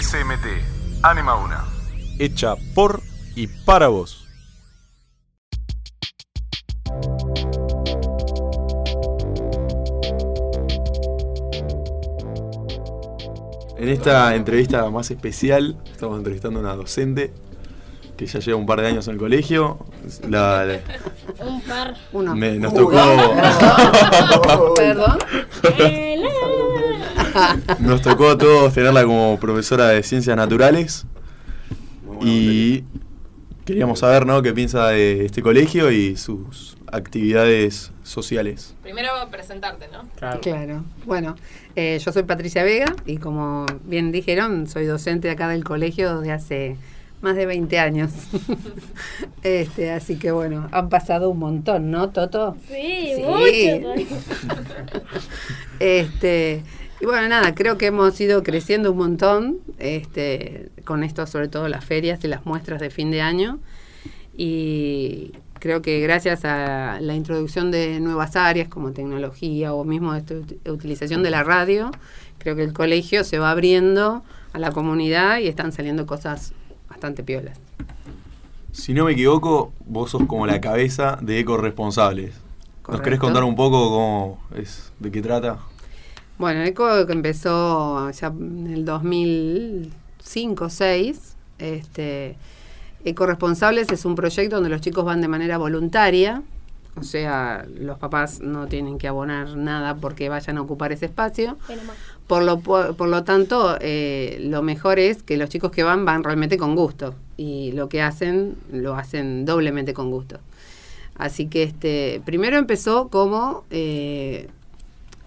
SMT, 0.00 0.46
Anima 1.02 1.34
Una. 1.36 1.64
Hecha 2.18 2.54
por 2.74 3.00
y 3.34 3.46
para 3.46 3.88
vos. 3.88 4.26
En 13.78 13.88
esta 13.90 14.34
entrevista 14.34 14.88
más 14.90 15.10
especial, 15.10 15.76
estamos 15.92 16.16
entrevistando 16.18 16.60
a 16.60 16.62
una 16.62 16.74
docente 16.74 17.32
que 18.16 18.26
ya 18.26 18.38
lleva 18.40 18.56
un 18.56 18.64
par 18.64 18.80
de 18.80 18.86
años 18.86 19.06
en 19.08 19.14
el 19.14 19.18
colegio. 19.18 19.78
La- 20.28 20.64
la- 20.64 20.80
Un 21.44 21.60
par. 21.62 21.94
Uno. 22.12 22.34
me- 22.34 22.58
nos 22.58 22.72
tocó. 22.72 22.92
Perdón. 24.76 25.18
Eh, 25.78 26.16
la, 26.18 26.28
la, 26.28 26.30
la. 26.30 26.75
Nos 27.80 28.02
tocó 28.02 28.30
a 28.30 28.38
todos 28.38 28.72
tenerla 28.72 29.04
como 29.04 29.38
profesora 29.38 29.88
de 29.88 30.02
ciencias 30.02 30.36
naturales. 30.36 31.06
Y 32.22 32.84
queríamos 33.64 33.98
saber, 33.98 34.26
¿no? 34.26 34.42
qué 34.42 34.52
piensa 34.52 34.88
de 34.88 35.26
este 35.26 35.42
colegio 35.42 35.90
y 35.90 36.16
sus 36.16 36.76
actividades 36.90 37.92
sociales. 38.04 38.74
Primero 38.82 39.10
presentarte, 39.30 39.88
¿no? 39.88 40.08
Claro. 40.40 40.84
Bueno, 41.04 41.36
eh, 41.74 41.98
yo 42.02 42.12
soy 42.12 42.22
Patricia 42.22 42.62
Vega 42.62 42.94
y 43.04 43.18
como 43.18 43.66
bien 43.84 44.12
dijeron, 44.12 44.66
soy 44.66 44.86
docente 44.86 45.30
acá 45.30 45.48
del 45.48 45.64
colegio 45.64 46.20
desde 46.20 46.32
hace 46.32 46.76
más 47.20 47.34
de 47.36 47.46
20 47.46 47.78
años. 47.78 48.12
este, 49.42 49.90
así 49.90 50.16
que 50.16 50.30
bueno, 50.30 50.68
han 50.70 50.88
pasado 50.88 51.28
un 51.30 51.38
montón, 51.38 51.90
¿no, 51.90 52.10
Toto? 52.10 52.56
Sí, 52.68 53.12
Sí. 53.16 53.22
mucho. 53.22 54.16
Este, 55.78 56.62
y 57.00 57.04
bueno, 57.06 57.28
nada, 57.28 57.54
creo 57.54 57.76
que 57.78 57.86
hemos 57.86 58.20
ido 58.20 58.42
creciendo 58.42 58.92
un 58.92 58.98
montón 58.98 59.58
este, 59.78 60.70
con 60.84 61.02
esto, 61.04 61.26
sobre 61.26 61.48
todo 61.48 61.68
las 61.68 61.84
ferias 61.84 62.22
y 62.24 62.28
las 62.28 62.46
muestras 62.46 62.80
de 62.80 62.90
fin 62.90 63.10
de 63.10 63.20
año. 63.22 63.58
Y 64.36 65.32
creo 65.58 65.82
que 65.82 66.00
gracias 66.00 66.44
a 66.44 66.98
la 67.00 67.14
introducción 67.14 67.70
de 67.70 68.00
nuevas 68.00 68.36
áreas 68.36 68.68
como 68.68 68.92
tecnología 68.92 69.72
o 69.72 69.84
mismo 69.84 70.14
esta 70.14 70.34
ut- 70.34 70.70
utilización 70.70 71.22
de 71.22 71.30
la 71.30 71.42
radio, 71.42 71.90
creo 72.38 72.54
que 72.56 72.62
el 72.62 72.72
colegio 72.72 73.24
se 73.24 73.38
va 73.38 73.50
abriendo 73.50 74.22
a 74.52 74.58
la 74.58 74.72
comunidad 74.72 75.38
y 75.38 75.48
están 75.48 75.72
saliendo 75.72 76.06
cosas 76.06 76.52
bastante 76.88 77.22
piolas. 77.22 77.58
Si 78.72 78.92
no 78.92 79.06
me 79.06 79.12
equivoco, 79.12 79.72
vos 79.86 80.10
sos 80.10 80.26
como 80.26 80.46
la 80.46 80.60
cabeza 80.60 81.18
de 81.22 81.40
Ecoresponsables. 81.40 82.34
¿Nos 82.88 83.00
querés 83.00 83.18
contar 83.18 83.42
un 83.42 83.56
poco 83.56 83.88
cómo 83.88 84.38
es, 84.54 84.92
de 85.00 85.10
qué 85.10 85.22
trata? 85.22 85.58
Bueno, 86.38 86.62
ECO 86.62 87.06
que 87.06 87.12
empezó 87.12 88.10
ya 88.10 88.26
en 88.26 88.66
el 88.66 88.84
2005-2006. 88.84 91.16
Este, 91.58 92.36
Ecoresponsables 93.04 93.90
es 93.90 94.04
un 94.04 94.14
proyecto 94.14 94.56
donde 94.56 94.68
los 94.68 94.80
chicos 94.80 95.04
van 95.04 95.20
de 95.20 95.28
manera 95.28 95.58
voluntaria, 95.58 96.42
o 96.98 97.04
sea, 97.04 97.66
los 97.78 97.98
papás 97.98 98.40
no 98.40 98.66
tienen 98.66 98.98
que 98.98 99.06
abonar 99.06 99.56
nada 99.56 99.96
porque 99.96 100.28
vayan 100.28 100.58
a 100.58 100.62
ocupar 100.62 100.92
ese 100.92 101.06
espacio. 101.06 101.58
Por 102.26 102.42
lo, 102.42 102.60
por, 102.60 102.96
por 102.96 103.08
lo 103.08 103.22
tanto, 103.22 103.76
eh, 103.80 104.38
lo 104.40 104.62
mejor 104.62 104.98
es 104.98 105.22
que 105.22 105.36
los 105.36 105.50
chicos 105.50 105.70
que 105.70 105.82
van 105.82 106.04
van 106.04 106.24
realmente 106.24 106.56
con 106.56 106.74
gusto 106.74 107.14
y 107.36 107.72
lo 107.72 107.88
que 107.88 108.02
hacen 108.02 108.56
lo 108.72 108.96
hacen 108.96 109.44
doblemente 109.44 109.92
con 109.92 110.10
gusto. 110.10 110.38
Así 111.16 111.46
que 111.46 111.62
este, 111.62 112.22
primero 112.24 112.56
empezó 112.56 113.08
como 113.08 113.64
eh, 113.70 114.48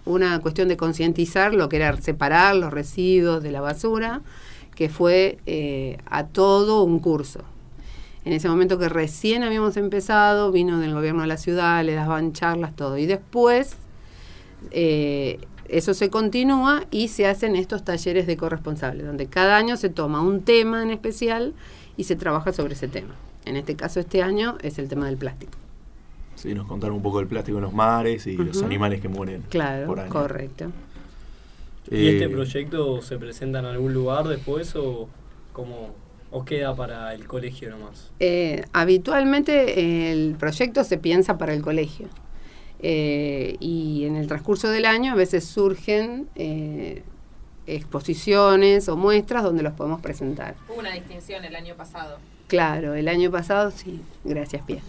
una 0.10 0.40
cuestión 0.40 0.68
de 0.68 0.76
concientizar 0.76 1.54
lo 1.54 1.70
que 1.70 1.78
era 1.78 1.96
separar 2.02 2.56
los 2.56 2.74
residuos 2.74 3.44
de 3.44 3.52
la 3.52 3.62
basura, 3.62 4.22
que 4.76 4.90
fue 4.90 5.38
eh, 5.46 5.98
a 6.08 6.26
todo 6.26 6.84
un 6.84 7.00
curso. 7.00 7.42
En 8.26 8.34
ese 8.34 8.50
momento 8.50 8.80
que 8.80 8.90
recién 8.90 9.44
habíamos 9.44 9.78
empezado, 9.78 10.52
vino 10.52 10.80
del 10.80 10.94
gobierno 10.94 11.22
de 11.22 11.28
la 11.28 11.38
ciudad, 11.38 11.84
le 11.86 11.94
daban 11.94 12.34
charlas, 12.34 12.76
todo. 12.76 12.98
Y 12.98 13.06
después 13.06 13.76
eh, 14.72 15.40
eso 15.68 15.94
se 15.94 16.10
continúa 16.10 16.86
y 16.90 17.10
se 17.10 17.28
hacen 17.28 17.56
estos 17.56 17.86
talleres 17.86 18.26
de 18.26 18.36
corresponsables, 18.36 19.06
donde 19.06 19.28
cada 19.28 19.58
año 19.58 19.78
se 19.78 19.90
toma 19.90 20.22
un 20.22 20.42
tema 20.42 20.82
en 20.82 20.90
especial 20.90 21.54
y 21.98 22.06
se 22.06 22.16
trabaja 22.16 22.52
sobre 22.52 22.74
ese 22.74 22.88
tema. 22.88 23.16
En 23.46 23.56
este 23.58 23.76
caso, 23.76 24.00
este 24.00 24.24
año 24.24 24.58
es 24.62 24.80
el 24.80 24.90
tema 24.90 25.06
del 25.06 25.18
plástico. 25.18 25.59
Sí, 26.40 26.54
nos 26.54 26.68
contaron 26.68 26.96
un 26.96 27.02
poco 27.04 27.20
del 27.20 27.28
plástico 27.28 27.58
en 27.58 27.66
los 27.66 27.74
mares 27.74 28.26
y 28.26 28.38
los 28.38 28.56
Ujú. 28.56 28.66
animales 28.66 29.02
que 29.02 29.10
mueren 29.10 29.42
Claro, 29.50 29.88
por 29.88 30.00
año. 30.00 30.10
correcto. 30.10 30.72
¿Y 31.92 32.08
Eh, 32.08 32.12
este 32.14 32.30
proyecto 32.30 33.02
se 33.02 33.18
presenta 33.18 33.60
en 33.60 33.66
algún 33.66 33.94
lugar 33.94 34.26
después 34.26 34.74
o, 34.78 35.10
como, 35.52 35.90
o 36.32 36.46
queda 36.46 36.74
para 36.78 37.14
el 37.14 37.28
colegio 37.28 37.70
nomás? 37.72 38.12
Eh, 38.22 38.64
habitualmente 38.72 40.12
el 40.14 40.36
proyecto 40.40 40.86
se 40.86 40.98
piensa 40.98 41.38
para 41.38 41.54
el 41.54 41.62
colegio. 41.62 42.08
Eh, 42.82 43.58
y 43.60 44.06
en 44.06 44.16
el 44.16 44.28
transcurso 44.28 44.70
del 44.70 44.86
año 44.86 45.12
a 45.12 45.16
veces 45.16 45.44
surgen 45.44 46.30
eh, 46.36 47.04
exposiciones 47.68 48.88
o 48.88 48.96
muestras 48.96 49.44
donde 49.44 49.62
los 49.64 49.74
podemos 49.74 50.00
presentar. 50.02 50.56
Hubo 50.70 50.80
una 50.80 50.94
distinción 50.94 51.44
el 51.44 51.54
año 51.58 51.76
pasado. 51.76 52.18
Claro, 52.50 52.96
el 52.96 53.08
año 53.08 53.30
pasado, 53.30 53.70
sí, 53.70 54.02
gracias, 54.24 54.66
Pia. 54.66 54.82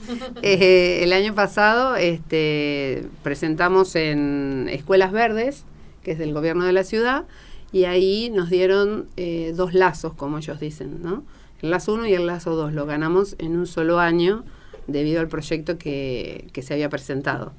Eh, 0.43 1.01
el 1.03 1.13
año 1.13 1.35
pasado 1.35 1.95
este, 1.95 3.05
presentamos 3.23 3.95
en 3.97 4.67
Escuelas 4.73 5.13
Verdes, 5.13 5.65
que 6.03 6.13
es 6.13 6.19
del 6.19 6.33
gobierno 6.33 6.65
de 6.65 6.73
la 6.73 6.85
ciudad, 6.85 7.27
y 7.71 7.85
ahí 7.85 8.31
nos 8.31 8.49
dieron 8.49 9.09
eh, 9.19 9.53
dos 9.55 9.75
lazos, 9.75 10.15
como 10.15 10.39
ellos 10.39 10.59
dicen, 10.59 11.03
¿no? 11.03 11.23
El 11.61 11.71
lazo 11.71 11.93
1 11.93 12.07
y 12.07 12.15
el 12.15 12.27
lazo 12.27 12.57
2 12.57 12.73
lo 12.73 12.87
ganamos 12.87 13.37
en 13.39 13.59
un 13.59 13.67
solo 13.67 14.01
año 14.01 14.43
debido 14.87 15.21
al 15.21 15.29
proyecto 15.29 15.77
que, 15.77 16.49
que 16.55 16.63
se 16.63 16.73
había 16.73 16.89
presentado. 16.89 17.53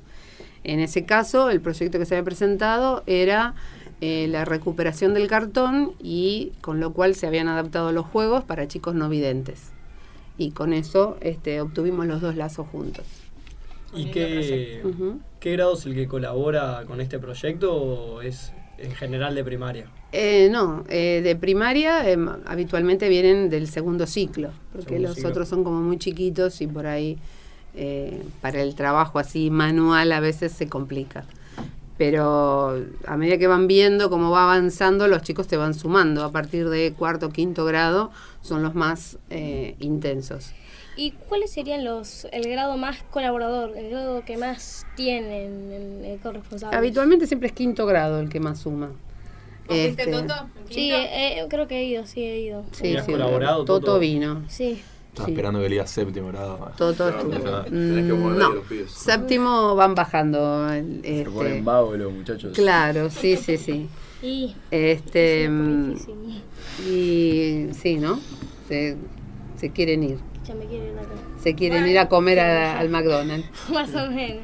En 0.63 0.79
ese 0.79 1.05
caso, 1.05 1.51
el 1.51 1.61
proyecto 1.61 1.99
que 1.99 2.07
se 2.07 2.15
había 2.15 2.25
presentado 2.25 3.03
era 3.05 3.53
eh, 4.01 4.27
la 4.27 4.45
recuperación 4.45 5.13
del 5.13 5.27
cartón 5.27 5.93
y 6.01 6.53
con 6.61 6.79
lo 6.79 6.91
cual 6.91 7.13
se 7.13 7.27
habían 7.27 7.47
adaptado 7.47 7.91
los 7.91 8.07
juegos 8.07 8.43
para 8.43 8.67
chicos 8.67 8.95
no 8.95 9.07
videntes. 9.07 9.71
Y 10.41 10.49
con 10.49 10.73
eso 10.73 11.17
este, 11.21 11.61
obtuvimos 11.61 12.07
los 12.07 12.19
dos 12.19 12.35
lazos 12.35 12.67
juntos. 12.71 13.05
¿Y 13.93 14.05
qué. 14.09 14.81
Ujú. 14.83 15.19
qué 15.39 15.51
grado 15.51 15.73
es 15.75 15.85
el 15.85 15.93
que 15.93 16.07
colabora 16.07 16.83
con 16.87 16.99
este 16.99 17.19
proyecto 17.19 17.75
o 17.75 18.21
es 18.23 18.51
en 18.79 18.91
general 18.95 19.35
de 19.35 19.43
primaria? 19.43 19.85
Eh, 20.11 20.49
no, 20.51 20.83
eh, 20.89 21.21
de 21.23 21.35
primaria 21.35 22.09
em, 22.09 22.27
habitualmente 22.45 23.07
vienen 23.07 23.51
del 23.51 23.67
segundo 23.67 24.07
ciclo, 24.07 24.49
porque 24.71 24.89
Segundo 24.89 25.09
los 25.09 25.15
ciclo. 25.15 25.29
otros 25.29 25.47
son 25.47 25.63
como 25.63 25.79
muy 25.81 25.97
chiquitos 25.99 26.59
y 26.61 26.67
por 26.67 26.87
ahí 26.87 27.19
eh, 27.75 28.23
para 28.41 28.61
el 28.63 28.73
trabajo 28.73 29.19
así 29.19 29.51
manual 29.51 30.11
a 30.11 30.19
veces 30.21 30.53
se 30.53 30.67
complica. 30.67 31.23
Pero 31.97 32.83
a 33.05 33.17
medida 33.17 33.37
que 33.37 33.47
van 33.47 33.67
viendo 33.67 34.09
cómo 34.09 34.31
va 34.31 34.43
avanzando, 34.43 35.07
los 35.07 35.21
chicos 35.21 35.47
te 35.47 35.57
van 35.57 35.73
sumando. 35.73 36.23
A 36.23 36.31
partir 36.31 36.69
de 36.69 36.93
cuarto, 36.93 37.29
quinto 37.29 37.63
grado 37.65 38.11
son 38.41 38.63
los 38.63 38.73
más 38.73 39.17
eh, 39.29 39.75
intensos. 39.79 40.51
¿Y 40.97 41.11
cuáles 41.11 41.51
serían 41.51 41.85
los 41.85 42.25
el 42.31 42.49
grado 42.49 42.75
más 42.77 43.03
colaborador, 43.11 43.77
el 43.77 43.89
grado 43.89 44.25
que 44.25 44.37
más 44.37 44.85
tienen 44.95 45.71
en 45.71 46.05
el 46.05 46.19
corresponsable? 46.19 46.77
Habitualmente 46.77 47.27
siempre 47.27 47.47
es 47.47 47.53
quinto 47.53 47.85
grado 47.85 48.19
el 48.19 48.29
que 48.29 48.39
más 48.39 48.59
suma. 48.59 48.87
¿Vos 49.67 49.77
fuiste, 49.77 50.03
Este, 50.03 50.11
Toto? 50.11 50.33
¿En 50.67 50.73
Sí, 50.73 50.91
eh, 50.91 51.45
creo 51.49 51.67
que 51.67 51.79
he 51.79 51.83
ido, 51.85 52.05
sí 52.05 52.23
he 52.23 52.39
ido. 52.41 52.65
Sí, 52.71 52.87
¿Y 52.89 52.95
has 52.97 53.05
sí, 53.05 53.11
colaborado, 53.11 53.63
Toto 53.63 53.85
Toto? 53.85 53.99
vino. 53.99 54.43
Sí. 54.49 54.81
Estaba 55.11 55.25
Sí. 55.27 55.31
esperando 55.33 55.59
que 55.59 55.63
le 55.65 55.69
diga 55.71 55.87
séptimo 55.87 56.27
grado. 56.29 56.71
Toto 56.77 56.95
Claro, 57.11 57.17
estuvo. 57.33 57.61
tenés 57.63 58.05
que- 58.05 58.13
Mm, 58.13 58.37
no. 58.37 58.45
a 58.45 58.49
los 58.55 58.65
pibes. 58.65 58.91
Séptimo 58.91 59.75
van 59.75 59.93
bajando. 59.95 60.69
Se 60.69 60.79
este, 61.19 61.29
ponen 61.29 61.65
vagos 61.65 61.97
los 61.99 62.13
muchachos. 62.13 62.53
claro, 62.55 63.09
sí, 63.09 63.35
sí, 63.37 63.57
sí. 63.57 63.87
Y 64.23 64.55
Este, 64.71 65.49
mm, 65.49 65.95
y 66.87 67.67
sí, 67.73 67.95
¿no? 67.97 68.19
Se, 68.67 68.95
se 69.57 69.69
quieren 69.71 70.03
ir. 70.03 70.17
Ya 70.45 70.55
me 70.55 70.65
quieren 70.65 70.97
acá. 70.97 71.09
Se 71.41 71.55
quieren 71.55 71.87
ir 71.87 71.99
a 71.99 72.07
comer 72.07 72.39
a- 72.39 72.79
al 72.79 72.89
McDonald's. 72.89 73.47
Más 73.73 73.93
o 73.95 74.09
menos. 74.09 74.43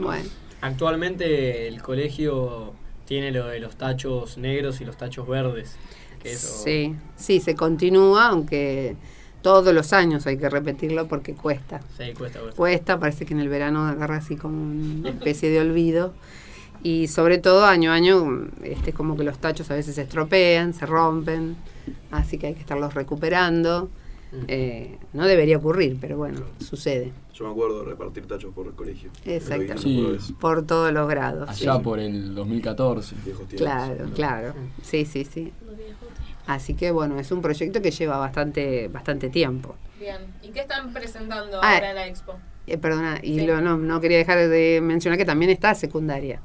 Bueno, 0.00 0.28
Actualmente 0.62 1.68
el 1.68 1.80
colegio 1.80 2.74
tiene 3.06 3.30
lo 3.30 3.46
de 3.46 3.60
los 3.60 3.76
tachos 3.76 4.36
negros 4.36 4.80
y 4.82 4.84
los 4.84 4.96
tachos 4.98 5.26
verdes. 5.26 5.76
Que 6.22 6.32
eso, 6.32 6.62
sí, 6.64 6.94
sí, 7.16 7.40
se 7.40 7.54
continúa, 7.54 8.28
aunque 8.28 8.96
todos 9.42 9.74
los 9.74 9.92
años 9.92 10.26
hay 10.26 10.36
que 10.36 10.48
repetirlo 10.48 11.06
porque 11.08 11.34
cuesta. 11.34 11.80
Sí, 11.96 12.12
cuesta, 12.16 12.40
cuesta. 12.40 12.56
Cuesta, 12.56 13.00
parece 13.00 13.26
que 13.26 13.34
en 13.34 13.40
el 13.40 13.48
verano 13.48 13.86
agarra 13.86 14.16
así 14.16 14.36
como 14.36 14.62
una 14.62 15.10
especie 15.10 15.50
de 15.50 15.60
olvido. 15.60 16.12
Y 16.82 17.08
sobre 17.08 17.38
todo 17.38 17.66
año 17.66 17.92
a 17.92 17.94
año, 17.94 18.48
este, 18.62 18.90
es 18.90 18.96
como 18.96 19.16
que 19.16 19.22
los 19.22 19.38
tachos 19.38 19.70
a 19.70 19.74
veces 19.74 19.94
se 19.94 20.02
estropean, 20.02 20.72
se 20.72 20.86
rompen, 20.86 21.56
así 22.10 22.38
que 22.38 22.48
hay 22.48 22.54
que 22.54 22.60
estarlos 22.60 22.94
recuperando. 22.94 23.90
Eh, 24.46 24.96
no 25.12 25.26
debería 25.26 25.56
ocurrir, 25.56 25.98
pero 26.00 26.16
bueno, 26.16 26.40
sucede. 26.58 27.12
Yo 27.34 27.44
me 27.46 27.50
acuerdo 27.50 27.80
de 27.80 27.90
repartir 27.90 28.26
tachos 28.26 28.54
por 28.54 28.66
el 28.66 28.74
colegio. 28.74 29.10
Exactamente. 29.24 29.82
Sí. 29.82 30.34
Por 30.38 30.64
todos 30.64 30.92
los 30.92 31.08
grados. 31.08 31.48
Allá 31.48 31.76
sí. 31.76 31.82
por 31.82 31.98
el 31.98 32.34
2014. 32.34 33.16
Viejos 33.24 33.48
tiempos. 33.48 33.66
Claro, 33.66 34.10
claro. 34.14 34.54
Sí, 34.82 35.04
sí, 35.04 35.24
sí. 35.24 35.52
Así 36.54 36.74
que 36.74 36.90
bueno, 36.90 37.20
es 37.20 37.30
un 37.30 37.42
proyecto 37.42 37.80
que 37.80 37.92
lleva 37.92 38.16
bastante, 38.18 38.88
bastante 38.88 39.28
tiempo. 39.30 39.76
Bien. 40.00 40.18
¿Y 40.42 40.48
qué 40.48 40.60
están 40.60 40.92
presentando 40.92 41.60
Ah, 41.62 41.74
ahora 41.74 41.90
en 41.90 41.94
la 41.94 42.06
expo? 42.08 42.34
Eh, 42.66 42.76
perdona, 42.76 43.20
y 43.22 43.38
Sí. 43.38 43.46
lo- 43.46 43.60
no, 43.60 43.76
no 43.76 44.00
quería 44.00 44.18
dejar 44.18 44.48
de 44.48 44.80
mencionar 44.82 45.16
que 45.16 45.24
también 45.24 45.50
está 45.52 45.74
secundaria. 45.76 46.40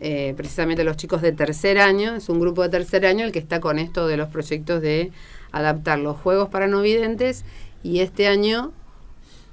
Eh, 0.00 0.34
precisamente 0.36 0.82
los 0.82 0.96
chicos 0.96 1.22
de 1.22 1.30
tercer 1.30 1.78
año, 1.78 2.16
es 2.16 2.28
un 2.28 2.40
grupo 2.40 2.62
de 2.62 2.68
tercer 2.68 3.06
año 3.06 3.24
el 3.24 3.30
que 3.30 3.38
está 3.38 3.60
con 3.60 3.78
esto 3.78 4.08
de 4.08 4.16
los 4.16 4.28
proyectos 4.28 4.82
de 4.82 5.12
adaptar 5.52 6.00
los 6.00 6.16
juegos 6.16 6.48
para 6.48 6.66
no 6.66 6.80
videntes 6.82 7.44
y 7.84 8.00
este 8.00 8.26
año, 8.26 8.72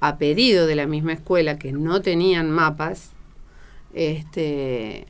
a 0.00 0.18
pedido 0.18 0.66
de 0.66 0.74
la 0.74 0.86
misma 0.86 1.12
escuela 1.12 1.58
que 1.60 1.70
no 1.72 2.02
tenían 2.02 2.50
mapas, 2.50 3.12
este, 3.94 5.06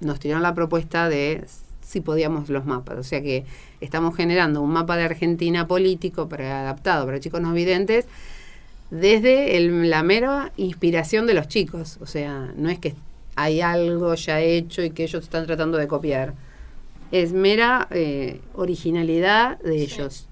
nos 0.00 0.18
tiraron 0.20 0.42
la 0.44 0.54
propuesta 0.54 1.08
de 1.08 1.44
si 1.82 2.00
podíamos 2.00 2.48
los 2.48 2.64
mapas. 2.64 2.96
O 2.98 3.02
sea 3.02 3.20
que 3.22 3.44
estamos 3.80 4.14
generando 4.16 4.60
un 4.62 4.70
mapa 4.72 4.96
de 4.96 5.04
Argentina 5.04 5.66
político 5.66 6.28
para, 6.28 6.60
adaptado 6.60 7.06
para 7.06 7.20
chicos 7.20 7.40
no 7.40 7.52
videntes 7.52 8.06
desde 8.90 9.56
el- 9.56 9.88
la 9.90 10.02
mera 10.02 10.52
inspiración 10.56 11.26
de 11.26 11.34
los 11.34 11.48
chicos. 11.48 11.98
O 12.00 12.06
sea, 12.06 12.52
no 12.56 12.68
es 12.70 12.78
que 12.78 12.94
hay 13.36 13.60
algo 13.60 14.14
ya 14.14 14.40
hecho 14.40 14.82
y 14.82 14.90
que 14.90 15.04
ellos 15.04 15.22
están 15.24 15.46
tratando 15.46 15.78
de 15.78 15.86
copiar. 15.88 16.34
Es 17.12 17.32
mera 17.32 17.88
eh, 17.90 18.40
originalidad 18.54 19.58
de 19.60 19.80
ellos. 19.82 20.26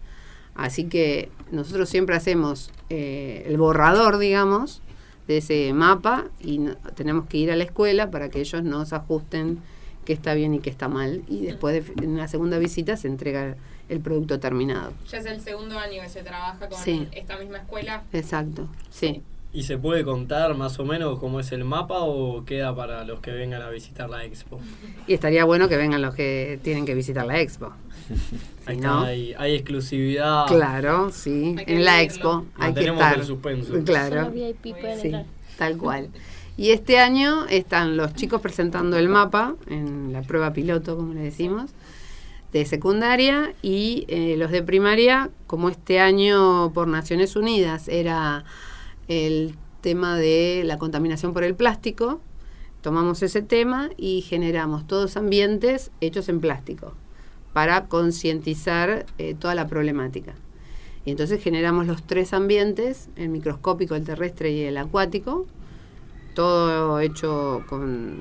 Así 0.55 0.85
que 0.85 1.31
nosotros 1.53 1.89
siempre 1.89 2.17
hacemos 2.17 2.71
eh, 2.91 3.44
el 3.47 3.56
borrador, 3.59 4.19
digamos, 4.19 4.83
de 5.29 5.39
ese 5.39 5.73
mapa 5.73 6.25
y 6.41 6.59
no- 6.59 6.75
tenemos 6.97 7.27
que 7.27 7.39
ir 7.39 7.51
a 7.53 7.56
la 7.56 7.65
escuela 7.65 8.11
para 8.11 8.29
que 8.29 8.41
ellos 8.41 8.62
nos 8.65 8.93
ajusten 8.93 9.59
qué 10.08 10.14
está 10.14 10.32
bien 10.32 10.55
y 10.55 10.60
qué 10.60 10.70
está 10.70 10.88
mal. 10.88 11.22
Y 11.28 11.43
después 11.44 11.84
de, 11.87 12.02
en 12.02 12.16
la 12.16 12.28
segunda 12.28 12.56
visita 12.58 12.96
se 12.96 13.08
entrega 13.08 13.56
el 13.90 14.00
producto 14.00 14.40
terminado. 14.40 14.94
Ya 15.10 15.19
es 15.19 15.26
el 15.26 15.38
segundo 15.43 15.78
año 15.78 16.00
que 16.02 16.08
se 16.08 16.22
trabaja 16.22 16.66
con 16.66 16.78
Sí. 16.78 17.06
esta 17.12 17.37
misma 17.37 17.58
escuela. 17.58 18.05
Exacto, 18.14 18.69
sí. 18.88 19.20
¿Y 19.52 19.64
se 19.64 19.76
puede 19.76 20.05
contar 20.05 20.55
más 20.56 20.78
o 20.78 20.84
menos 20.87 21.19
cómo 21.19 21.40
es 21.40 21.52
el 21.52 21.64
mapa 21.64 22.00
o 22.00 22.44
queda 22.46 22.75
para 22.75 23.05
los 23.05 23.20
que 23.20 23.32
vengan 23.32 23.60
a 23.60 23.69
visitar 23.69 24.08
la 24.08 24.25
expo? 24.25 24.60
Y 25.06 25.12
estaría 25.12 25.44
bueno 25.44 25.69
que 25.69 25.76
vengan 25.76 26.00
los 26.00 26.14
que 26.14 26.58
tienen 26.62 26.87
que 26.87 26.94
visitar 26.94 27.26
la 27.26 27.38
expo. 27.38 27.70
Ahí 28.66 28.76
Si 28.76 28.81
no, 28.81 29.00
hay, 29.02 29.34
hay 29.37 29.55
exclusividad. 29.56 30.46
claro, 30.46 31.10
sí. 31.12 31.55
En 31.66 31.84
la 31.84 32.00
expo 32.00 32.46
hay 32.56 32.72
que 32.72 32.87
estar. 32.88 33.19
el 33.19 33.25
suspenso. 33.25 33.72
Solo 33.72 33.84
Claro, 33.84 34.31
VIP 34.31 34.75
sí, 35.02 35.12
tal 35.58 35.76
cual. 35.76 36.08
Y 36.58 36.72
este 36.72 36.99
año 36.99 37.46
están 37.46 37.96
los 37.96 38.14
chicos 38.14 38.40
presentando 38.40 38.99
el 38.99 39.08
mapa 39.08 39.55
en 39.69 40.12
la 40.12 40.22
prueba 40.22 40.52
piloto, 40.52 40.96
como 40.96 41.14
le 41.14 41.20
decimos, 41.20 41.70
de 42.52 42.66
secundaria 42.66 43.55
y 43.62 44.06
eh, 44.08 44.34
los 44.37 44.50
de 44.50 44.64
primaria, 44.64 45.31
como 45.46 45.69
este 45.69 46.00
año 46.00 46.72
por 46.75 46.88
Naciones 46.88 47.37
Unidas 47.37 47.87
era 47.87 48.44
el 49.06 49.55
tema 49.82 50.16
de 50.16 50.62
la 50.64 50.78
contaminación 50.78 51.32
por 51.32 51.44
el 51.44 51.55
plástico, 51.55 52.20
tomamos 52.81 53.22
ese 53.22 53.40
tema 53.40 53.90
y 53.96 54.22
generamos 54.22 54.84
todos 54.88 55.16
ambientes 55.16 55.93
hechos 56.00 56.28
en 56.28 56.40
plástico 56.40 56.93
para 57.52 57.87
concientizar 57.87 59.06
eh, 59.19 59.37
toda 59.38 59.55
la 59.55 59.69
problemática. 59.69 60.34
Y 61.05 61.12
entonces 61.12 61.40
generamos 61.40 61.87
los 61.87 62.02
tres 62.02 62.32
ambientes, 62.32 63.10
el 63.14 63.28
microscópico, 63.28 63.94
el 63.94 64.02
terrestre 64.02 64.50
y 64.50 64.62
el 64.62 64.76
acuático, 64.76 65.46
todo 66.38 67.00
hecho 67.00 67.64
con 67.69 68.20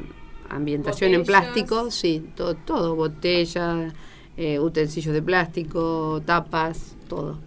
ambientación 0.49 1.13
en 1.13 1.21
Botellas. 1.21 1.41
plástico, 1.43 1.91
sí, 1.91 2.27
todo, 2.35 2.55
todo 2.55 2.95
botella, 2.95 3.93
eh, 4.37 4.59
utensilios 4.59 5.13
de 5.13 5.21
plástico, 5.21 6.19
tapas, 6.25 6.95
todo. 7.07 7.37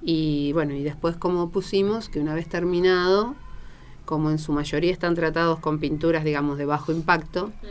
Y 0.00 0.54
bueno, 0.54 0.72
y 0.72 0.82
después 0.82 1.16
como 1.16 1.50
pusimos 1.50 2.08
que 2.08 2.18
una 2.18 2.32
vez 2.32 2.48
terminado, 2.48 3.34
como 4.06 4.30
en 4.30 4.38
su 4.38 4.52
mayoría 4.52 4.90
están 4.90 5.14
tratados 5.14 5.58
con 5.58 5.78
pinturas, 5.78 6.24
digamos, 6.24 6.56
de 6.56 6.64
bajo 6.64 6.90
impacto, 6.90 7.48
Mm. 7.48 7.66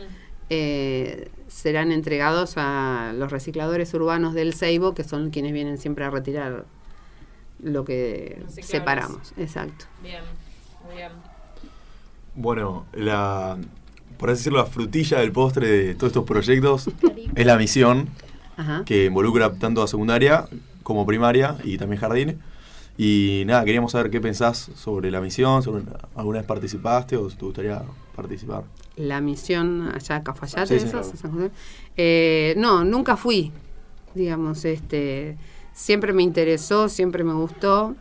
eh, 0.50 1.30
serán 1.48 1.90
entregados 1.90 2.54
a 2.56 3.12
los 3.16 3.32
recicladores 3.32 3.92
urbanos 3.92 4.34
del 4.34 4.54
Ceibo, 4.54 4.94
que 4.94 5.02
son 5.02 5.30
quienes 5.30 5.52
vienen 5.52 5.78
siempre 5.78 6.04
a 6.04 6.10
retirar 6.10 6.64
lo 7.60 7.84
que 7.84 8.40
separamos. 8.62 9.32
Exacto. 9.36 9.86
Bien, 10.00 10.22
bien. 10.94 11.33
Bueno, 12.36 12.86
la, 12.92 13.56
por 14.18 14.30
así 14.30 14.38
decirlo, 14.40 14.58
la 14.58 14.66
frutilla 14.66 15.18
del 15.20 15.32
postre 15.32 15.68
de 15.68 15.94
todos 15.94 16.10
estos 16.10 16.24
proyectos 16.24 16.90
es 17.34 17.46
la 17.46 17.56
misión 17.56 18.08
Ajá. 18.56 18.82
que 18.84 19.06
involucra 19.06 19.52
tanto 19.54 19.82
a 19.82 19.88
secundaria 19.88 20.46
como 20.82 21.06
primaria 21.06 21.56
y 21.64 21.78
también 21.78 22.00
jardín. 22.00 22.38
Y 22.96 23.42
nada, 23.46 23.64
queríamos 23.64 23.92
saber 23.92 24.10
qué 24.10 24.20
pensás 24.20 24.70
sobre 24.76 25.10
la 25.10 25.20
misión, 25.20 25.62
sobre 25.62 25.82
alguna 26.14 26.38
vez 26.38 26.46
participaste 26.46 27.16
o 27.16 27.28
si 27.28 27.36
te 27.36 27.44
gustaría 27.44 27.82
participar. 28.14 28.62
La 28.96 29.20
misión 29.20 29.90
allá 29.92 30.16
a 30.16 30.22
Cafayate, 30.22 30.66
Sí, 30.66 30.80
sí, 30.80 30.86
¿eso? 30.86 31.00
claro. 31.00 31.16
San 31.16 31.32
José. 31.32 31.50
Eh, 31.96 32.54
no, 32.56 32.84
nunca 32.84 33.16
fui. 33.16 33.50
Digamos, 34.14 34.64
este, 34.64 35.36
siempre 35.72 36.12
me 36.12 36.22
interesó, 36.22 36.88
siempre 36.88 37.24
me 37.24 37.32
gustó. 37.34 37.96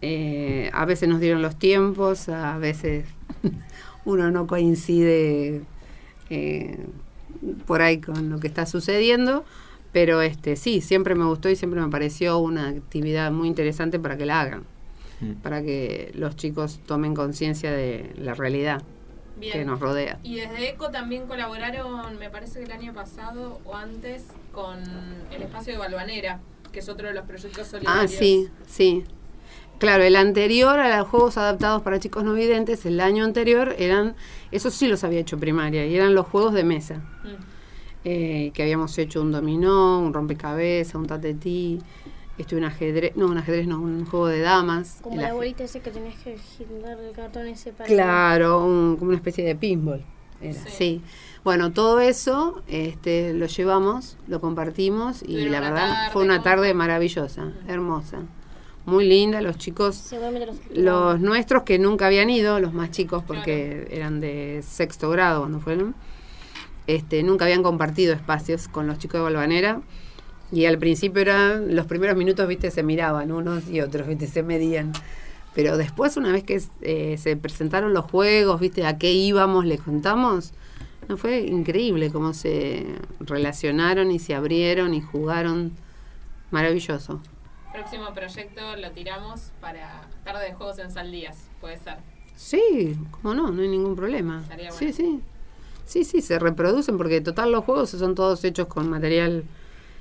Eh, 0.00 0.70
a 0.72 0.84
veces 0.84 1.08
nos 1.08 1.20
dieron 1.20 1.42
los 1.42 1.56
tiempos, 1.58 2.28
a 2.28 2.56
veces 2.58 3.04
uno 4.04 4.30
no 4.30 4.46
coincide 4.46 5.62
eh, 6.30 6.78
por 7.66 7.82
ahí 7.82 8.00
con 8.00 8.30
lo 8.30 8.38
que 8.40 8.46
está 8.46 8.64
sucediendo, 8.66 9.44
pero 9.92 10.20
este 10.22 10.56
sí, 10.56 10.80
siempre 10.80 11.14
me 11.14 11.24
gustó 11.24 11.48
y 11.48 11.56
siempre 11.56 11.80
me 11.80 11.88
pareció 11.88 12.38
una 12.38 12.68
actividad 12.68 13.32
muy 13.32 13.48
interesante 13.48 13.98
para 13.98 14.16
que 14.16 14.26
la 14.26 14.40
hagan, 14.40 14.64
Mm. 15.20 15.32
para 15.42 15.62
que 15.62 16.12
los 16.14 16.36
chicos 16.36 16.78
tomen 16.86 17.12
conciencia 17.12 17.72
de 17.72 18.12
la 18.18 18.34
realidad 18.34 18.82
Bien. 19.36 19.52
que 19.52 19.64
nos 19.64 19.80
rodea. 19.80 20.20
Y 20.22 20.36
desde 20.36 20.68
ECO 20.70 20.90
también 20.90 21.26
colaboraron, 21.26 22.16
me 22.20 22.30
parece 22.30 22.60
que 22.60 22.66
el 22.66 22.70
año 22.70 22.94
pasado 22.94 23.60
o 23.64 23.74
antes, 23.74 24.26
con 24.52 24.78
el 25.32 25.42
espacio 25.42 25.72
de 25.72 25.78
Balvanera, 25.80 26.38
que 26.70 26.78
es 26.78 26.88
otro 26.88 27.08
de 27.08 27.14
los 27.14 27.24
proyectos 27.24 27.66
solidarios. 27.66 28.04
Ah, 28.04 28.16
sí, 28.16 28.48
sí. 28.68 29.04
Claro, 29.78 30.02
el 30.02 30.16
anterior 30.16 30.78
a 30.78 30.98
los 30.98 31.08
juegos 31.08 31.36
adaptados 31.38 31.82
para 31.82 32.00
chicos 32.00 32.24
no 32.24 32.32
videntes, 32.34 32.84
el 32.86 33.00
año 33.00 33.24
anterior 33.24 33.74
eran, 33.78 34.16
eso 34.50 34.70
sí 34.70 34.88
los 34.88 35.04
había 35.04 35.20
hecho 35.20 35.38
primaria, 35.38 35.86
y 35.86 35.94
eran 35.94 36.14
los 36.14 36.26
juegos 36.26 36.52
de 36.52 36.64
mesa, 36.64 36.96
Mm. 37.24 37.28
eh, 38.04 38.50
que 38.54 38.62
habíamos 38.62 38.96
hecho 38.98 39.20
un 39.22 39.30
dominó, 39.32 40.00
un 40.00 40.12
rompecabezas, 40.12 40.94
un 40.96 41.06
tatetí, 41.06 41.78
este, 42.38 42.56
un 42.56 42.64
ajedrez, 42.64 43.16
no, 43.16 43.26
un 43.26 43.38
ajedrez 43.38 43.66
no, 43.66 43.80
un 43.80 44.04
juego 44.06 44.26
de 44.28 44.40
damas. 44.40 44.98
Como 45.02 45.20
la 45.20 45.32
bolita 45.32 45.64
ese 45.64 45.80
que 45.80 45.90
tenías 45.90 46.14
que 46.22 46.36
girar 46.38 46.98
el 46.98 47.12
cartón 47.12 47.46
ese 47.48 47.72
para... 47.72 47.88
Claro, 47.88 48.64
un- 48.64 48.96
como 48.96 49.08
una 49.10 49.16
especie 49.16 49.44
de 49.44 49.54
pinball. 49.56 50.04
Era, 50.40 50.54
Sí. 50.54 50.68
sí. 50.70 51.02
Bueno, 51.42 51.72
todo 51.72 51.98
eso 52.00 52.62
este, 52.68 53.32
lo 53.34 53.46
llevamos, 53.46 54.16
lo 54.28 54.40
compartimos 54.40 55.22
y 55.22 55.48
la 55.48 55.58
verdad 55.60 55.88
tarde, 55.94 56.12
fue 56.12 56.22
una 56.22 56.34
¿cómo 56.36 56.44
tarde 56.44 56.74
maravillosa, 56.74 57.52
hermosa. 57.66 58.18
Muy 58.88 59.06
linda, 59.06 59.42
los 59.42 59.58
chicos 59.58 60.14
los 60.72 61.20
nuestros 61.20 61.64
que 61.64 61.78
nunca 61.78 62.06
habían 62.06 62.30
ido, 62.30 62.58
los 62.58 62.72
más 62.72 62.90
chicos 62.90 63.22
porque 63.26 63.86
eran 63.90 64.20
de 64.20 64.62
sexto 64.66 65.10
grado 65.10 65.40
cuando 65.40 65.60
fueron, 65.60 65.94
este, 66.86 67.22
nunca 67.22 67.44
habían 67.44 67.62
compartido 67.62 68.14
espacios 68.14 68.66
con 68.66 68.86
los 68.86 68.98
chicos 68.98 69.20
de 69.20 69.24
Balvanera. 69.24 69.82
Y 70.50 70.64
al 70.64 70.78
principio 70.78 71.20
eran, 71.20 71.76
los 71.76 71.84
primeros 71.84 72.16
minutos, 72.16 72.48
viste, 72.48 72.70
se 72.70 72.82
miraban 72.82 73.30
unos 73.30 73.68
y 73.68 73.82
otros, 73.82 74.06
viste, 74.08 74.26
se 74.26 74.42
medían. 74.42 74.92
Pero 75.54 75.76
después, 75.76 76.16
una 76.16 76.32
vez 76.32 76.44
que 76.44 76.62
eh, 76.80 77.18
se 77.18 77.36
presentaron 77.36 77.92
los 77.92 78.06
juegos, 78.06 78.58
viste, 78.58 78.86
a 78.86 78.96
qué 78.96 79.12
íbamos, 79.12 79.66
les 79.66 79.82
contamos, 79.82 80.54
no 81.08 81.18
fue 81.18 81.40
increíble 81.40 82.10
cómo 82.10 82.32
se 82.32 82.86
relacionaron 83.20 84.10
y 84.10 84.18
se 84.18 84.34
abrieron 84.34 84.94
y 84.94 85.02
jugaron. 85.02 85.72
Maravilloso. 86.50 87.20
Próximo 87.72 88.12
proyecto 88.14 88.76
lo 88.76 88.90
tiramos 88.92 89.52
para 89.60 90.08
tarde 90.24 90.46
de 90.46 90.54
juegos 90.54 90.78
en 90.78 90.90
Saldías, 90.90 91.48
puede 91.60 91.76
ser. 91.78 91.98
Sí, 92.34 92.96
cómo 93.10 93.34
no, 93.34 93.50
no 93.50 93.62
hay 93.62 93.68
ningún 93.68 93.94
problema. 93.96 94.40
Estaría 94.42 94.70
Sí, 94.70 94.86
bueno. 94.86 94.96
sí. 94.96 95.20
Sí, 95.84 96.04
sí, 96.04 96.20
se 96.22 96.38
reproducen 96.38 96.96
porque 96.98 97.20
total 97.20 97.50
los 97.52 97.64
juegos 97.64 97.90
son 97.90 98.14
todos 98.14 98.44
hechos 98.44 98.66
con 98.66 98.90
material 98.90 99.44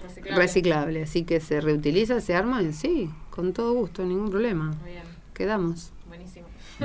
Reciclable. 0.02 0.42
reciclable, 0.42 1.04
así 1.04 1.24
que 1.24 1.40
se 1.40 1.62
reutiliza, 1.62 2.20
se 2.20 2.36
arma, 2.36 2.62
y 2.62 2.74
sí, 2.74 3.10
con 3.30 3.54
todo 3.54 3.72
gusto, 3.74 4.04
ningún 4.04 4.30
problema. 4.30 4.76
Muy 4.82 4.92
bien, 4.92 5.04
Quedamos. 5.34 5.92
buenísimo. 6.08 6.48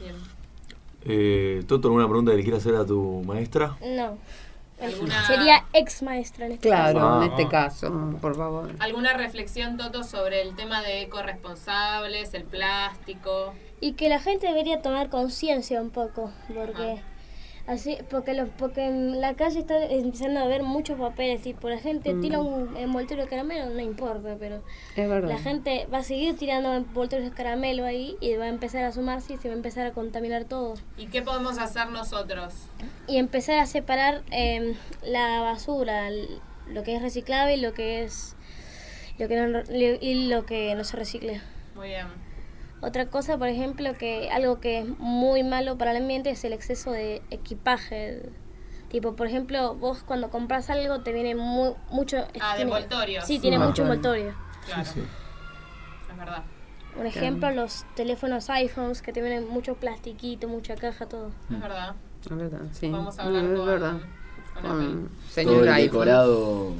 bien. 0.00 0.14
Eh, 1.04 1.64
Toto, 1.66 1.88
¿alguna 1.88 2.06
pregunta 2.06 2.30
que 2.32 2.36
le 2.38 2.42
quieras 2.44 2.60
hacer 2.64 2.76
a 2.76 2.84
tu 2.86 3.22
maestra? 3.26 3.76
No. 3.84 4.16
¿Alguna- 4.80 5.26
Sería 5.26 5.64
ex 5.72 6.02
maestra 6.02 6.46
en 6.46 6.52
este 6.52 6.68
Claro, 6.68 7.00
Ah. 7.02 7.24
en 7.24 7.30
este 7.32 7.48
caso, 7.48 7.90
por 8.20 8.36
favor. 8.36 8.70
¿Alguna 8.78 9.12
reflexión, 9.14 9.76
Toto, 9.76 10.04
sobre 10.04 10.42
el 10.42 10.54
tema 10.54 10.82
de 10.82 11.02
ecoresponsables, 11.02 12.32
el 12.34 12.44
plástico? 12.44 13.54
Y 13.80 13.92
que 13.92 14.08
la 14.08 14.20
gente 14.20 14.46
debería 14.46 14.80
tomar 14.82 15.08
conciencia 15.08 15.80
un 15.80 15.90
poco, 15.90 16.30
porque 16.54 17.00
Así, 17.68 17.98
porque 18.08 18.32
los, 18.32 18.48
porque 18.56 18.86
en 18.86 19.20
la 19.20 19.34
calle 19.34 19.58
está 19.60 19.84
empezando 19.84 20.40
a 20.40 20.44
haber 20.44 20.62
muchos 20.62 20.98
papeles, 20.98 21.42
tipo, 21.42 21.68
la 21.68 21.76
gente 21.78 22.14
Mm. 22.14 22.20
tira 22.22 22.40
un 22.40 22.74
envoltorio 22.78 23.24
de 23.24 23.28
caramelo, 23.30 23.66
no 23.68 23.80
importa, 23.80 24.36
pero 24.38 24.62
Es 24.96 25.06
verdad. 25.08 25.28
la 25.28 25.36
gente 25.38 25.86
va 25.92 25.98
a 25.98 26.02
seguir 26.02 26.34
tirando 26.38 26.72
envoltorios 26.74 27.28
de 27.28 27.36
caramelo 27.36 27.84
ahí 27.84 28.16
y 28.22 28.34
va 28.36 28.46
a 28.46 28.48
empezar 28.48 28.84
a 28.84 28.92
sumarse 28.92 29.34
y 29.34 29.36
se 29.36 29.48
va 29.48 29.54
a 29.54 29.56
empezar 29.58 29.86
a 29.86 29.92
contaminar 29.92 30.44
todo. 30.44 30.74
¿Y 30.96 31.08
qué 31.08 31.20
podemos 31.20 31.58
hacer 31.58 31.90
nosotros? 31.90 32.54
Y 33.06 33.18
empezar 33.18 33.58
a 33.58 33.66
separar 33.66 34.22
em, 34.30 34.74
la 35.04 35.42
basura, 35.42 36.08
lo 36.72 36.82
que 36.84 36.96
es 36.96 37.02
reciclable 37.02 37.56
y 37.56 37.60
lo 37.60 37.74
que 37.74 38.02
es 38.02 38.34
lo 39.18 39.28
que 39.28 39.36
no, 39.36 39.60
y 39.70 40.28
lo 40.28 40.46
que 40.46 40.74
no 40.74 40.84
se 40.84 40.96
recicle. 40.96 41.42
Muy 41.74 41.88
bien. 41.88 42.06
Otra 42.80 43.06
cosa, 43.06 43.36
por 43.38 43.48
ejemplo, 43.48 43.92
que 43.98 44.30
algo 44.30 44.60
que 44.60 44.80
es 44.80 44.86
muy 44.98 45.42
malo 45.42 45.76
para 45.78 45.90
el 45.90 45.96
ambiente 45.98 46.30
es 46.30 46.44
el 46.44 46.52
exceso 46.52 46.92
de 46.92 47.22
equipaje. 47.30 48.22
Tipo, 48.88 49.16
por 49.16 49.26
ejemplo, 49.26 49.74
vos 49.74 50.02
cuando 50.04 50.30
compras 50.30 50.70
algo 50.70 51.00
te 51.00 51.12
viene 51.12 51.34
mu- 51.34 51.74
mucho... 51.90 52.18
Ah, 52.40 52.52
de 52.52 52.56
tiene- 52.58 52.62
envoltorios. 52.62 53.24
Sí, 53.26 53.38
tiene 53.40 53.56
Ah, 53.56 53.60
mucho 53.60 53.82
claro. 53.82 53.92
envoltorio. 53.94 54.34
Claro. 54.66 54.84
Sí. 54.84 55.00
Es 56.10 56.16
verdad. 56.16 56.42
Un 56.98 57.06
ejemplo, 57.06 57.50
los 57.50 57.84
teléfonos 57.96 58.48
iPhones 58.50 59.02
que 59.02 59.12
te 59.12 59.20
vienen 59.22 59.48
mucho 59.48 59.74
plastiquito, 59.74 60.48
mucha 60.48 60.74
caja, 60.76 61.06
todo. 61.06 61.30
Es 61.50 61.60
verdad. 61.60 61.94
Es 62.24 62.36
verdad, 62.36 62.60
sí. 62.72 62.90
Vamos 62.90 63.18
a 63.18 63.22
hablar 63.24 63.44
es 63.44 63.56
con, 63.56 63.66
verdad. 63.66 63.92
con 64.54 64.62
Con. 64.62 65.08
Todo 65.08 65.32
señor 65.32 65.68
el 65.68 65.74
decorado 65.76 66.72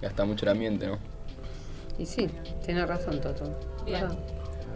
gasta 0.00 0.24
mucho 0.24 0.44
el 0.46 0.52
ambiente, 0.52 0.86
¿no? 0.86 0.98
Y 1.98 2.06
sí, 2.06 2.28
tiene 2.64 2.84
razón 2.86 3.20
Toto. 3.20 3.58
Bien. 3.84 4.06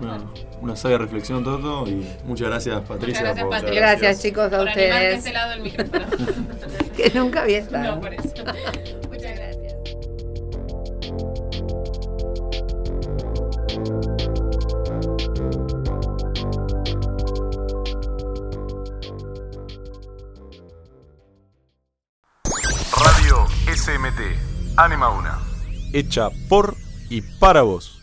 Una, 0.00 0.18
una 0.62 0.76
sabia 0.76 0.98
reflexión, 0.98 1.44
Toto, 1.44 1.86
y 1.86 2.06
muchas 2.24 2.48
gracias, 2.48 2.80
Patricia. 2.88 3.22
gracias, 3.22 3.44
por- 3.44 3.52
Patricia. 3.54 3.80
Gracias 3.80 4.22
chicos 4.22 4.52
a 4.52 4.58
Por 4.58 4.68
ustedes. 4.68 5.18
ese 5.18 5.32
lado 5.32 5.50
del 5.50 5.60
micrófono. 5.62 6.06
Que 6.96 7.10
nunca 7.14 7.42
había 7.42 7.58
estado. 7.58 7.94
no, 7.96 8.00
por 8.00 8.12
eso. 8.12 8.28
Muchas 9.08 9.36
gracias. 9.36 9.74
Radio 22.96 23.46
SMT. 23.74 24.20
Anima 24.76 25.08
una. 25.10 25.38
hecha 25.92 26.28
por 26.48 26.76
y 27.08 27.22
para 27.22 27.62
vos. 27.62 27.99